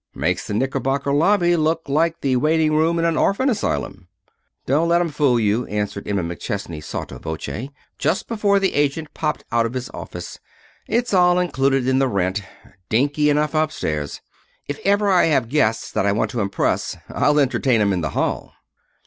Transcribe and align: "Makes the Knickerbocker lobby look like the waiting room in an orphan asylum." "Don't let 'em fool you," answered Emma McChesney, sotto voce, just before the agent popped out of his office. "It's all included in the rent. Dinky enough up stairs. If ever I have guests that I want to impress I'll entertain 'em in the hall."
"Makes 0.15 0.47
the 0.47 0.55
Knickerbocker 0.55 1.13
lobby 1.13 1.55
look 1.55 1.87
like 1.87 2.21
the 2.21 2.35
waiting 2.35 2.73
room 2.73 2.97
in 2.97 3.05
an 3.05 3.17
orphan 3.17 3.51
asylum." 3.51 4.07
"Don't 4.65 4.89
let 4.89 4.99
'em 4.99 5.09
fool 5.09 5.39
you," 5.39 5.67
answered 5.67 6.07
Emma 6.07 6.23
McChesney, 6.23 6.83
sotto 6.83 7.19
voce, 7.19 7.69
just 7.99 8.27
before 8.27 8.59
the 8.59 8.73
agent 8.73 9.13
popped 9.13 9.43
out 9.51 9.67
of 9.67 9.75
his 9.75 9.91
office. 9.91 10.39
"It's 10.87 11.13
all 11.13 11.37
included 11.37 11.87
in 11.87 11.99
the 11.99 12.07
rent. 12.07 12.41
Dinky 12.89 13.29
enough 13.29 13.53
up 13.53 13.71
stairs. 13.71 14.21
If 14.67 14.79
ever 14.83 15.07
I 15.11 15.25
have 15.25 15.49
guests 15.49 15.91
that 15.91 16.07
I 16.07 16.13
want 16.13 16.31
to 16.31 16.41
impress 16.41 16.97
I'll 17.07 17.39
entertain 17.39 17.79
'em 17.79 17.93
in 17.93 18.01
the 18.01 18.09
hall." 18.17 18.53